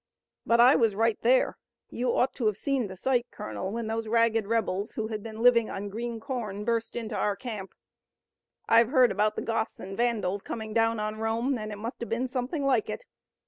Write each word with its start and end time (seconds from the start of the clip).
But 0.47 0.59
I 0.59 0.75
was 0.75 0.95
right 0.95 1.19
there. 1.21 1.59
You 1.91 2.11
ought 2.17 2.33
to 2.33 2.47
have 2.47 2.57
seen 2.57 2.87
the 2.87 2.97
sight, 2.97 3.27
Colonel, 3.29 3.71
when 3.71 3.85
those 3.85 4.07
ragged 4.07 4.47
rebels 4.47 4.93
who 4.93 5.09
had 5.09 5.21
been 5.21 5.43
living 5.43 5.69
on 5.69 5.89
green 5.89 6.19
corn 6.19 6.65
burst 6.65 6.95
into 6.95 7.15
our 7.15 7.35
camp. 7.35 7.75
I've 8.67 8.89
heard 8.89 9.11
about 9.11 9.35
the 9.35 9.43
Goths 9.43 9.79
and 9.79 9.95
Vandals 9.95 10.41
coming 10.41 10.73
down 10.73 10.99
on 10.99 11.17
Rome 11.19 11.55
and 11.59 11.71
it 11.71 11.77
must 11.77 11.99
have 11.99 12.09
been 12.09 12.27
something 12.27 12.65
like 12.65 12.89
it. 12.89 13.05